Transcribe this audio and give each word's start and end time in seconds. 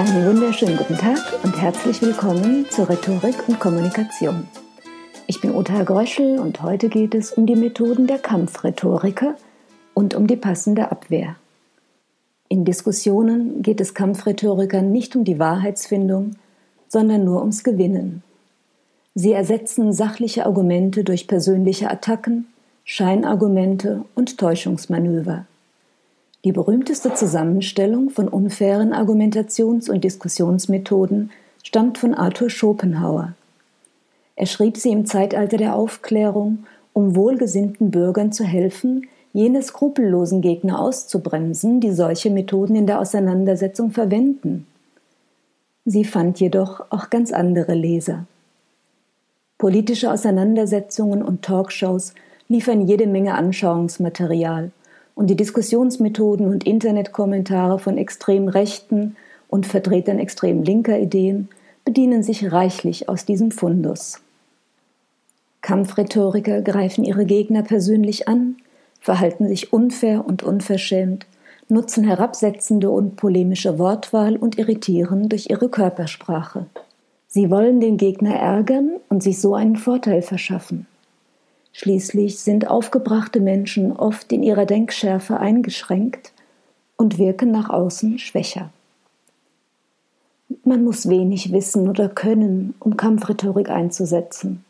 Einen 0.00 0.24
wunderschönen 0.24 0.78
guten 0.78 0.96
Tag 0.96 1.18
und 1.44 1.60
herzlich 1.60 2.00
willkommen 2.00 2.64
zur 2.70 2.88
Rhetorik 2.88 3.46
und 3.46 3.60
Kommunikation. 3.60 4.48
Ich 5.26 5.42
bin 5.42 5.54
Uta 5.54 5.82
Gröschel 5.82 6.38
und 6.38 6.62
heute 6.62 6.88
geht 6.88 7.14
es 7.14 7.32
um 7.32 7.44
die 7.44 7.54
Methoden 7.54 8.06
der 8.06 8.18
Kampfrhetoriker 8.18 9.34
und 9.92 10.14
um 10.14 10.26
die 10.26 10.38
passende 10.38 10.90
Abwehr. 10.90 11.36
In 12.48 12.64
Diskussionen 12.64 13.60
geht 13.60 13.78
es 13.78 13.92
Kampfrhetorikern 13.92 14.90
nicht 14.90 15.16
um 15.16 15.24
die 15.24 15.38
Wahrheitsfindung, 15.38 16.36
sondern 16.88 17.26
nur 17.26 17.40
ums 17.40 17.62
Gewinnen. 17.62 18.22
Sie 19.14 19.32
ersetzen 19.32 19.92
sachliche 19.92 20.46
Argumente 20.46 21.04
durch 21.04 21.28
persönliche 21.28 21.90
Attacken, 21.90 22.46
Scheinargumente 22.84 24.06
und 24.14 24.38
Täuschungsmanöver. 24.38 25.44
Die 26.44 26.52
berühmteste 26.52 27.12
Zusammenstellung 27.12 28.08
von 28.08 28.26
unfairen 28.26 28.94
Argumentations- 28.94 29.90
und 29.90 30.04
Diskussionsmethoden 30.04 31.30
stammt 31.62 31.98
von 31.98 32.14
Arthur 32.14 32.48
Schopenhauer. 32.48 33.34
Er 34.36 34.46
schrieb 34.46 34.78
sie 34.78 34.90
im 34.90 35.04
Zeitalter 35.04 35.58
der 35.58 35.74
Aufklärung, 35.74 36.64
um 36.94 37.14
wohlgesinnten 37.14 37.90
Bürgern 37.90 38.32
zu 38.32 38.44
helfen, 38.44 39.06
jene 39.34 39.62
skrupellosen 39.62 40.40
Gegner 40.40 40.80
auszubremsen, 40.80 41.80
die 41.80 41.92
solche 41.92 42.30
Methoden 42.30 42.74
in 42.74 42.86
der 42.86 43.00
Auseinandersetzung 43.00 43.90
verwenden. 43.90 44.66
Sie 45.84 46.04
fand 46.04 46.40
jedoch 46.40 46.86
auch 46.88 47.10
ganz 47.10 47.32
andere 47.32 47.74
Leser. 47.74 48.24
Politische 49.58 50.10
Auseinandersetzungen 50.10 51.22
und 51.22 51.42
Talkshows 51.42 52.14
liefern 52.48 52.88
jede 52.88 53.06
Menge 53.06 53.34
Anschauungsmaterial 53.34 54.72
und 55.20 55.26
die 55.26 55.36
Diskussionsmethoden 55.36 56.48
und 56.48 56.64
Internetkommentare 56.64 57.78
von 57.78 57.98
extrem 57.98 58.48
rechten 58.48 59.16
und 59.48 59.66
Vertretern 59.66 60.18
extrem 60.18 60.62
linker 60.62 60.98
Ideen 60.98 61.50
bedienen 61.84 62.22
sich 62.22 62.50
reichlich 62.50 63.10
aus 63.10 63.26
diesem 63.26 63.50
Fundus. 63.50 64.22
Kampfrhetoriker 65.60 66.62
greifen 66.62 67.04
ihre 67.04 67.26
Gegner 67.26 67.62
persönlich 67.62 68.28
an, 68.28 68.56
verhalten 68.98 69.46
sich 69.46 69.74
unfair 69.74 70.24
und 70.26 70.42
unverschämt, 70.42 71.26
nutzen 71.68 72.02
herabsetzende 72.04 72.88
und 72.88 73.16
polemische 73.16 73.78
Wortwahl 73.78 74.38
und 74.38 74.56
irritieren 74.56 75.28
durch 75.28 75.50
ihre 75.50 75.68
Körpersprache. 75.68 76.64
Sie 77.28 77.50
wollen 77.50 77.80
den 77.80 77.98
Gegner 77.98 78.36
ärgern 78.36 78.92
und 79.10 79.22
sich 79.22 79.38
so 79.38 79.54
einen 79.54 79.76
Vorteil 79.76 80.22
verschaffen. 80.22 80.86
Schließlich 81.72 82.40
sind 82.40 82.68
aufgebrachte 82.68 83.40
Menschen 83.40 83.92
oft 83.92 84.32
in 84.32 84.42
ihrer 84.42 84.66
Denkschärfe 84.66 85.38
eingeschränkt 85.38 86.32
und 86.96 87.18
wirken 87.18 87.50
nach 87.50 87.70
außen 87.70 88.18
schwächer. 88.18 88.70
Man 90.64 90.84
muss 90.84 91.08
wenig 91.08 91.52
wissen 91.52 91.88
oder 91.88 92.08
können, 92.08 92.74
um 92.80 92.96
Kampfrhetorik 92.96 93.70
einzusetzen. 93.70 94.64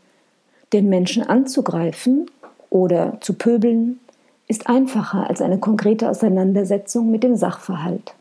Den 0.72 0.88
Menschen 0.88 1.22
anzugreifen 1.22 2.30
oder 2.68 3.18
zu 3.20 3.34
pöbeln 3.34 3.98
ist 4.46 4.68
einfacher 4.68 5.28
als 5.28 5.40
eine 5.40 5.58
konkrete 5.58 6.08
Auseinandersetzung 6.08 7.10
mit 7.10 7.22
dem 7.22 7.36
Sachverhalt. 7.36 8.14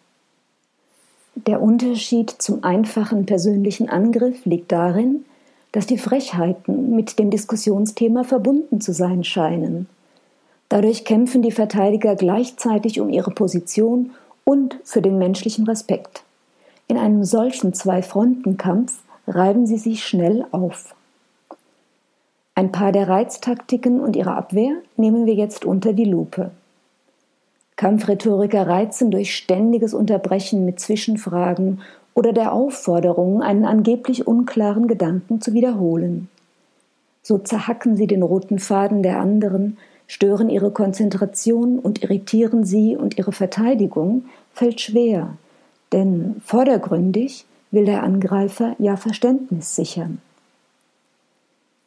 Der 1.47 1.61
Unterschied 1.61 2.30
zum 2.30 2.64
einfachen 2.64 3.25
persönlichen 3.25 3.89
Angriff 3.89 4.45
liegt 4.45 4.71
darin, 4.71 5.25
dass 5.71 5.85
die 5.85 5.97
Frechheiten 5.97 6.95
mit 6.95 7.19
dem 7.19 7.29
Diskussionsthema 7.29 8.23
verbunden 8.23 8.81
zu 8.81 8.93
sein 8.93 9.23
scheinen. 9.23 9.87
Dadurch 10.67 11.05
kämpfen 11.05 11.41
die 11.41 11.52
Verteidiger 11.52 12.15
gleichzeitig 12.15 12.99
um 12.99 13.09
ihre 13.09 13.31
Position 13.31 14.11
und 14.45 14.79
für 14.83 15.02
den 15.02 15.17
menschlichen 15.17 15.65
Respekt. 15.65 16.23
In 16.87 16.97
einem 16.97 17.23
solchen 17.23 17.73
Zwei-Fronten-Kampf 17.73 18.99
reiben 19.27 19.67
sie 19.67 19.77
sich 19.77 20.03
schnell 20.03 20.45
auf. 20.52 20.95
Ein 22.55 22.71
paar 22.71 22.91
der 22.91 23.08
Reiztaktiken 23.08 23.99
und 23.99 24.15
ihre 24.15 24.33
Abwehr 24.33 24.73
nehmen 24.97 25.25
wir 25.25 25.35
jetzt 25.35 25.65
unter 25.65 25.93
die 25.93 26.05
Lupe. 26.05 26.52
Kampfrhetoriker 27.77 28.67
reizen 28.67 29.09
durch 29.09 29.33
ständiges 29.33 29.93
Unterbrechen 29.93 30.65
mit 30.65 30.81
Zwischenfragen 30.81 31.81
oder 32.19 32.33
der 32.33 32.52
Aufforderung, 32.52 33.41
einen 33.41 33.63
angeblich 33.63 34.27
unklaren 34.27 34.89
Gedanken 34.89 35.39
zu 35.39 35.53
wiederholen. 35.53 36.27
So 37.23 37.37
zerhacken 37.37 37.95
sie 37.95 38.07
den 38.07 38.23
roten 38.23 38.59
Faden 38.59 39.03
der 39.03 39.21
anderen, 39.21 39.77
stören 40.05 40.49
ihre 40.49 40.71
Konzentration 40.71 41.79
und 41.79 42.03
irritieren 42.03 42.65
sie 42.65 42.97
und 42.97 43.17
ihre 43.17 43.31
Verteidigung 43.31 44.25
fällt 44.53 44.81
schwer, 44.81 45.37
denn 45.93 46.41
vordergründig 46.43 47.45
will 47.71 47.85
der 47.85 48.03
Angreifer 48.03 48.75
ja 48.79 48.97
Verständnis 48.97 49.77
sichern. 49.77 50.19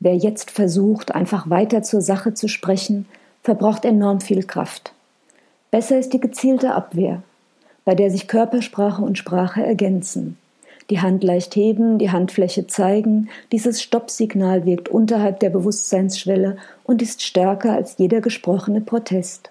Wer 0.00 0.16
jetzt 0.16 0.50
versucht, 0.50 1.14
einfach 1.14 1.50
weiter 1.50 1.82
zur 1.82 2.00
Sache 2.00 2.32
zu 2.32 2.48
sprechen, 2.48 3.06
verbraucht 3.42 3.84
enorm 3.84 4.22
viel 4.22 4.44
Kraft. 4.44 4.94
Besser 5.70 5.98
ist 5.98 6.14
die 6.14 6.20
gezielte 6.20 6.72
Abwehr, 6.74 7.22
bei 7.84 7.94
der 7.94 8.10
sich 8.10 8.28
Körpersprache 8.28 9.02
und 9.02 9.18
Sprache 9.18 9.64
ergänzen. 9.64 10.36
Die 10.90 11.00
Hand 11.00 11.24
leicht 11.24 11.56
heben, 11.56 11.98
die 11.98 12.10
Handfläche 12.10 12.66
zeigen, 12.66 13.28
dieses 13.50 13.82
Stoppsignal 13.82 14.66
wirkt 14.66 14.88
unterhalb 14.88 15.40
der 15.40 15.50
Bewusstseinsschwelle 15.50 16.56
und 16.84 17.02
ist 17.02 17.22
stärker 17.22 17.72
als 17.72 17.96
jeder 17.98 18.20
gesprochene 18.20 18.80
Protest. 18.80 19.50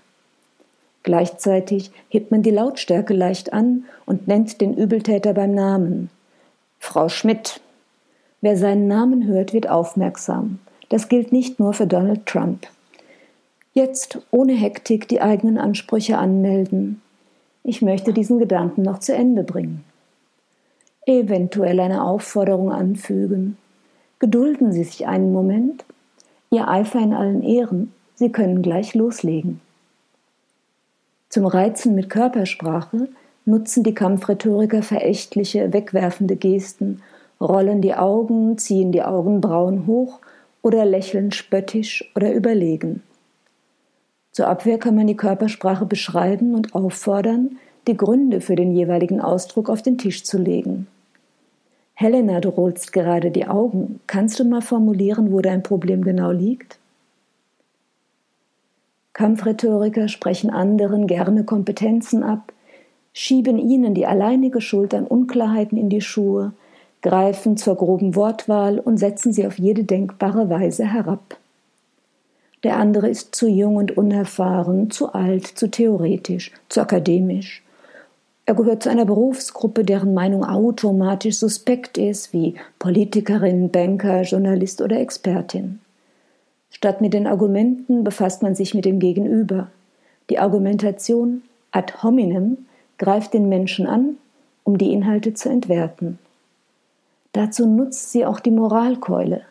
Gleichzeitig 1.03 1.91
hebt 2.09 2.31
man 2.31 2.43
die 2.43 2.51
Lautstärke 2.51 3.13
leicht 3.13 3.53
an 3.53 3.85
und 4.05 4.27
nennt 4.27 4.61
den 4.61 4.75
Übeltäter 4.75 5.33
beim 5.33 5.55
Namen. 5.55 6.09
Frau 6.79 7.09
Schmidt. 7.09 7.59
Wer 8.41 8.57
seinen 8.57 8.87
Namen 8.87 9.25
hört, 9.27 9.53
wird 9.53 9.69
aufmerksam. 9.69 10.59
Das 10.89 11.09
gilt 11.09 11.31
nicht 11.31 11.59
nur 11.59 11.73
für 11.73 11.87
Donald 11.87 12.25
Trump. 12.25 12.67
Jetzt 13.73 14.19
ohne 14.31 14.53
Hektik 14.53 15.07
die 15.07 15.21
eigenen 15.21 15.57
Ansprüche 15.57 16.17
anmelden, 16.17 17.01
ich 17.63 17.81
möchte 17.81 18.13
diesen 18.13 18.39
Gedanken 18.39 18.81
noch 18.81 18.99
zu 18.99 19.13
Ende 19.13 19.43
bringen. 19.43 19.83
Eventuell 21.05 21.79
eine 21.79 22.03
Aufforderung 22.03 22.71
anfügen. 22.71 23.57
Gedulden 24.19 24.71
Sie 24.71 24.83
sich 24.83 25.07
einen 25.07 25.31
Moment. 25.31 25.83
Ihr 26.51 26.67
Eifer 26.67 26.99
in 26.99 27.13
allen 27.13 27.43
Ehren. 27.43 27.93
Sie 28.15 28.31
können 28.31 28.61
gleich 28.61 28.93
loslegen. 28.93 29.61
Zum 31.29 31.45
Reizen 31.45 31.95
mit 31.95 32.09
Körpersprache 32.09 33.07
nutzen 33.45 33.83
die 33.83 33.95
Kampfrhetoriker 33.95 34.83
verächtliche, 34.83 35.73
wegwerfende 35.73 36.35
Gesten, 36.35 37.01
rollen 37.39 37.81
die 37.81 37.95
Augen, 37.95 38.57
ziehen 38.57 38.91
die 38.91 39.01
Augenbrauen 39.01 39.87
hoch 39.87 40.19
oder 40.61 40.85
lächeln 40.85 41.31
spöttisch 41.31 42.11
oder 42.15 42.31
überlegen. 42.33 43.01
Zur 44.41 44.49
Abwehr 44.49 44.79
kann 44.79 44.95
man 44.95 45.05
die 45.05 45.15
Körpersprache 45.15 45.85
beschreiben 45.85 46.55
und 46.55 46.73
auffordern, 46.73 47.59
die 47.87 47.95
Gründe 47.95 48.41
für 48.41 48.55
den 48.55 48.71
jeweiligen 48.71 49.21
Ausdruck 49.21 49.69
auf 49.69 49.83
den 49.83 49.99
Tisch 49.99 50.23
zu 50.23 50.39
legen. 50.39 50.87
Helena, 51.93 52.39
du 52.39 52.49
rollst 52.49 52.91
gerade 52.91 53.29
die 53.29 53.45
Augen. 53.45 53.99
Kannst 54.07 54.39
du 54.39 54.43
mal 54.43 54.63
formulieren, 54.63 55.31
wo 55.31 55.41
dein 55.41 55.61
Problem 55.61 56.03
genau 56.03 56.31
liegt? 56.31 56.79
Kampfrhetoriker 59.13 60.07
sprechen 60.07 60.49
anderen 60.49 61.05
gerne 61.05 61.43
Kompetenzen 61.43 62.23
ab, 62.23 62.51
schieben 63.13 63.59
ihnen 63.59 63.93
die 63.93 64.07
alleinige 64.07 64.59
Schuld 64.59 64.95
an 64.95 65.05
Unklarheiten 65.05 65.77
in 65.77 65.89
die 65.89 66.01
Schuhe, 66.01 66.53
greifen 67.03 67.57
zur 67.57 67.75
groben 67.75 68.15
Wortwahl 68.15 68.79
und 68.79 68.97
setzen 68.97 69.33
sie 69.33 69.45
auf 69.45 69.59
jede 69.59 69.83
denkbare 69.83 70.49
Weise 70.49 70.83
herab 70.83 71.37
der 72.63 72.77
andere 72.77 73.09
ist 73.09 73.33
zu 73.33 73.47
jung 73.47 73.75
und 73.75 73.97
unerfahren, 73.97 74.91
zu 74.91 75.13
alt, 75.13 75.47
zu 75.47 75.69
theoretisch, 75.69 76.51
zu 76.69 76.81
akademisch. 76.81 77.63
Er 78.45 78.55
gehört 78.55 78.83
zu 78.83 78.89
einer 78.89 79.05
Berufsgruppe, 79.05 79.83
deren 79.83 80.13
Meinung 80.13 80.43
automatisch 80.43 81.37
suspekt 81.37 81.97
ist, 81.97 82.33
wie 82.33 82.55
Politikerin, 82.79 83.69
Banker, 83.69 84.21
Journalist 84.23 84.81
oder 84.81 84.99
Expertin. 84.99 85.79
Statt 86.69 87.01
mit 87.01 87.13
den 87.13 87.27
Argumenten 87.27 88.03
befasst 88.03 88.41
man 88.41 88.55
sich 88.55 88.73
mit 88.73 88.85
dem 88.85 88.99
Gegenüber. 88.99 89.67
Die 90.29 90.39
Argumentation 90.39 91.43
ad 91.71 91.93
hominem 92.01 92.57
greift 92.97 93.33
den 93.33 93.49
Menschen 93.49 93.87
an, 93.87 94.17
um 94.63 94.77
die 94.77 94.93
Inhalte 94.93 95.33
zu 95.33 95.49
entwerten. 95.49 96.19
Dazu 97.33 97.65
nutzt 97.65 98.11
sie 98.11 98.25
auch 98.25 98.39
die 98.39 98.51
Moralkeule. 98.51 99.41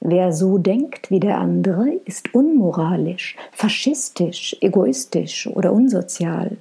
Wer 0.00 0.32
so 0.32 0.56
denkt 0.56 1.10
wie 1.10 1.20
der 1.20 1.38
andere, 1.38 1.90
ist 2.06 2.34
unmoralisch, 2.34 3.36
faschistisch, 3.52 4.56
egoistisch 4.60 5.46
oder 5.46 5.72
unsozial, 5.72 6.56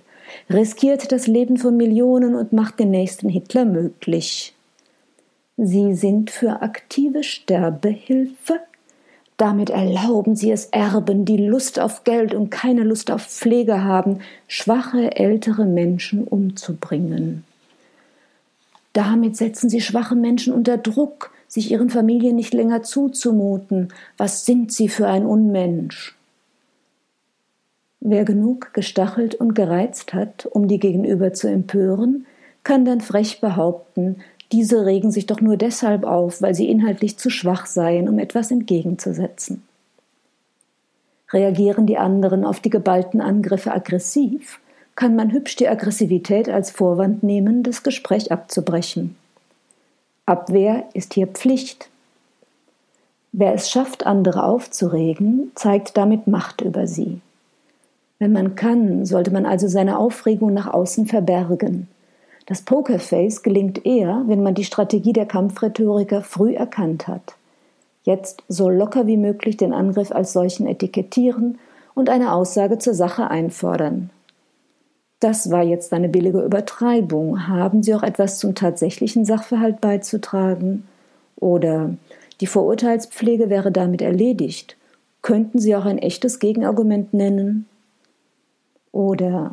riskiert 0.50 1.12
das 1.12 1.26
Leben 1.26 1.58
von 1.58 1.78
Millionen 1.78 2.36
und 2.36 2.52
macht 2.52 2.80
den 2.80 2.92
nächsten 2.92 3.30
Hitler 3.30 3.64
möglich. 3.64 4.54
Sie 5.56 5.94
sind 5.94 6.32
für 6.32 6.62
aktive 6.62 7.24
Sterbehilfe. 7.24 8.60
Damit 9.38 9.70
erlauben 9.70 10.36
sie 10.36 10.52
es 10.52 10.66
Erben, 10.68 11.24
die 11.24 11.38
Lust 11.38 11.80
auf 11.80 12.04
Geld 12.04 12.34
und 12.34 12.50
keine 12.50 12.84
Lust 12.84 13.10
auf 13.10 13.26
Pflege 13.26 13.84
haben, 13.86 14.20
schwache 14.50 15.16
ältere 15.16 15.66
Menschen 15.66 16.26
umzubringen. 16.26 17.46
Damit 18.92 19.38
setzen 19.38 19.70
Sie 19.70 19.80
schwache 19.80 20.16
Menschen 20.16 20.54
unter 20.54 20.78
Druck, 20.78 21.32
sich 21.50 21.72
ihren 21.72 21.90
Familien 21.90 22.38
nicht 22.38 22.54
länger 22.54 22.84
zuzumuten. 22.84 23.90
Was 24.16 24.46
sind 24.46 24.72
Sie 24.72 24.88
für 24.88 25.08
ein 25.08 25.26
Unmensch? 25.26 26.16
Wer 28.00 28.24
genug 28.24 28.74
gestachelt 28.74 29.36
und 29.36 29.56
gereizt 29.56 30.14
hat, 30.14 30.46
um 30.46 30.70
die 30.70 30.80
Gegenüber 30.80 31.34
zu 31.34 31.50
empören, 31.50 32.26
kann 32.64 32.86
dann 32.86 33.02
frech 33.02 33.42
behaupten, 33.42 34.18
diese 34.52 34.86
regen 34.86 35.12
sich 35.12 35.26
doch 35.26 35.42
nur 35.42 35.58
deshalb 35.58 36.06
auf, 36.06 36.42
weil 36.42 36.56
sie 36.56 36.70
inhaltlich 36.70 37.18
zu 37.18 37.30
schwach 37.30 37.66
seien, 37.66 38.08
um 38.08 38.18
etwas 38.18 38.52
entgegenzusetzen. 38.52 39.64
Reagieren 41.32 41.86
die 41.86 41.98
anderen 41.98 42.46
auf 42.46 42.60
die 42.60 42.72
geballten 42.72 43.22
Angriffe 43.22 43.72
aggressiv, 43.72 44.60
kann 44.96 45.16
man 45.16 45.32
hübsch 45.32 45.56
die 45.56 45.68
Aggressivität 45.68 46.50
als 46.50 46.72
Vorwand 46.72 47.22
nehmen, 47.22 47.64
das 47.64 47.84
Gespräch 47.84 48.32
abzubrechen. 48.32 49.16
Abwehr 50.30 50.84
ist 50.94 51.16
hier 51.16 51.26
Pflicht. 51.26 51.90
Wer 53.32 53.56
es 53.56 53.72
schafft, 53.72 54.06
andere 54.06 54.44
aufzuregen, 54.44 55.52
zeigt 55.56 55.98
damit 55.98 56.28
Macht 56.28 56.62
über 56.62 56.86
sie. 56.86 57.20
Wenn 58.20 58.32
man 58.32 58.54
kann, 58.56 59.08
sollte 59.08 59.32
man 59.32 59.48
also 59.48 59.68
seine 59.68 59.98
Aufregung 59.98 60.54
nach 60.54 60.72
außen 60.72 61.08
verbergen. 61.08 61.88
Das 62.46 62.62
Pokerface 62.62 63.42
gelingt 63.42 63.88
eher, 63.88 64.22
wenn 64.28 64.44
man 64.44 64.54
die 64.54 64.66
Strategie 64.66 65.14
der 65.14 65.26
Kampfrhetoriker 65.26 66.22
früh 66.22 66.54
erkannt 66.54 67.08
hat. 67.08 67.34
Jetzt 68.04 68.44
so 68.48 68.70
locker 68.70 69.08
wie 69.08 69.18
möglich 69.18 69.58
den 69.58 69.74
Angriff 69.74 70.12
als 70.12 70.32
solchen 70.32 70.68
etikettieren 70.68 71.58
und 71.96 72.08
eine 72.08 72.34
Aussage 72.34 72.78
zur 72.78 72.94
Sache 72.94 73.32
einfordern. 73.32 74.12
Das 75.20 75.52
war 75.52 75.64
jetzt 75.64 75.92
eine 75.94 76.08
billige 76.08 76.42
Übertreibung. 76.42 77.48
Haben 77.48 77.84
Sie 77.84 77.94
auch 77.94 78.04
etwas 78.04 78.40
zum 78.40 78.56
tatsächlichen 78.56 79.26
Sachverhalt 79.26 79.82
beizutragen? 79.82 80.88
Oder 81.36 81.96
die 82.40 82.48
Vorurteilspflege 82.48 83.50
wäre 83.50 83.72
damit 83.72 84.02
erledigt. 84.02 84.78
Könnten 85.22 85.60
Sie 85.60 85.76
auch 85.76 85.86
ein 85.86 85.98
echtes 85.98 86.40
Gegenargument 86.40 87.14
nennen? 87.14 87.66
Oder 88.94 89.52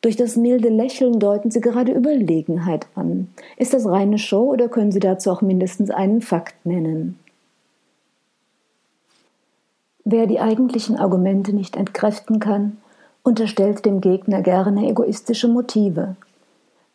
durch 0.00 0.16
das 0.16 0.36
milde 0.36 0.68
Lächeln 0.68 1.18
deuten 1.18 1.50
Sie 1.50 1.60
gerade 1.60 1.92
Überlegenheit 1.92 2.86
an. 2.94 3.28
Ist 3.56 3.74
das 3.74 3.86
reine 3.86 4.18
Show 4.18 4.52
oder 4.52 4.68
können 4.68 4.92
Sie 4.92 5.00
dazu 5.00 5.30
auch 5.30 5.42
mindestens 5.42 5.90
einen 5.90 6.22
Fakt 6.22 6.66
nennen? 6.66 7.18
Wer 10.04 10.26
die 10.26 10.40
eigentlichen 10.40 10.96
Argumente 10.96 11.54
nicht 11.54 11.76
entkräften 11.76 12.38
kann, 12.38 12.76
unterstellt 13.24 13.84
dem 13.84 14.00
Gegner 14.00 14.42
gerne 14.42 14.88
egoistische 14.88 15.48
Motive. 15.48 16.14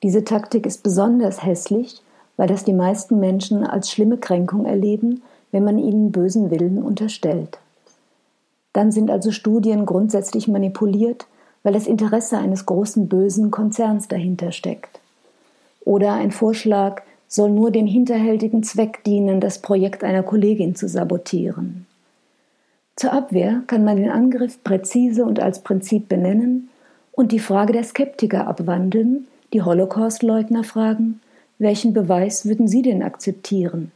Diese 0.02 0.24
Taktik 0.24 0.66
ist 0.66 0.84
besonders 0.84 1.44
hässlich, 1.44 2.02
weil 2.38 2.48
das 2.48 2.64
die 2.64 2.74
meisten 2.74 3.20
Menschen 3.20 3.66
als 3.66 3.92
schlimme 3.92 4.18
Kränkung 4.18 4.66
erleben, 4.66 5.24
wenn 5.52 5.66
man 5.66 5.78
ihnen 5.78 6.14
bösen 6.14 6.52
Willen 6.52 6.82
unterstellt. 6.82 7.58
Dann 8.72 8.92
sind 8.94 9.12
also 9.12 9.32
Studien 9.32 9.86
grundsätzlich 9.86 10.48
manipuliert, 10.48 11.26
weil 11.64 11.74
das 11.74 11.88
Interesse 11.88 12.38
eines 12.38 12.66
großen 12.66 13.10
bösen 13.10 13.52
Konzerns 13.52 14.08
dahinter 14.08 14.54
steckt. 14.54 15.02
Oder 15.84 16.14
ein 16.14 16.32
Vorschlag 16.32 17.02
soll 17.28 17.50
nur 17.50 17.72
dem 17.72 17.88
hinterhältigen 17.88 18.64
Zweck 18.64 19.04
dienen, 19.04 19.42
das 19.42 19.60
Projekt 19.60 20.04
einer 20.04 20.24
Kollegin 20.24 20.76
zu 20.76 20.88
sabotieren. 20.88 21.88
Zur 23.00 23.14
Abwehr 23.14 23.64
kann 23.66 23.86
man 23.86 23.96
den 23.96 24.10
Angriff 24.10 24.62
präzise 24.62 25.24
und 25.24 25.40
als 25.40 25.64
Prinzip 25.64 26.10
benennen 26.10 26.68
und 27.14 27.32
die 27.32 27.40
Frage 27.40 27.72
der 27.72 27.86
Skeptiker 27.86 28.46
abwandeln, 28.46 29.26
die 29.54 29.62
Holocaust-Leugner 29.62 30.66
fragen, 30.66 31.22
welchen 31.60 31.94
Beweis 31.94 32.46
würden 32.46 32.68
Sie 32.68 32.82
denn 32.82 33.02
akzeptieren? 33.02 33.94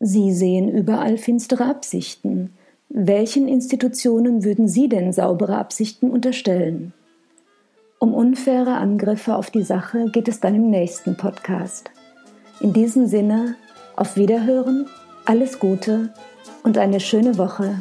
Sie 0.00 0.32
sehen 0.32 0.70
überall 0.70 1.18
finstere 1.18 1.66
Absichten, 1.66 2.48
welchen 2.88 3.46
Institutionen 3.46 4.42
würden 4.42 4.68
Sie 4.68 4.88
denn 4.88 5.12
saubere 5.12 5.58
Absichten 5.58 6.08
unterstellen? 6.08 6.94
Um 7.98 8.14
unfaire 8.14 8.78
Angriffe 8.78 9.36
auf 9.36 9.50
die 9.50 9.64
Sache 9.64 10.06
geht 10.12 10.28
es 10.28 10.40
dann 10.40 10.54
im 10.54 10.70
nächsten 10.70 11.18
Podcast. 11.18 11.90
In 12.60 12.72
diesem 12.72 13.06
Sinne, 13.06 13.54
auf 13.96 14.16
Wiederhören, 14.16 14.86
alles 15.26 15.58
Gute 15.58 16.14
und 16.62 16.78
eine 16.78 17.00
schöne 17.00 17.38
Woche. 17.38 17.78